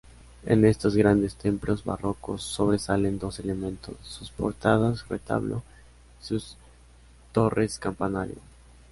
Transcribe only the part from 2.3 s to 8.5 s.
sobresalen dos elementos: sus portadas-retablo y sus torres-campanario.